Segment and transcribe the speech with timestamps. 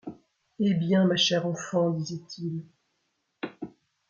[0.59, 0.73] Eh!
[0.73, 2.63] bien, ma chère enfant, disait-il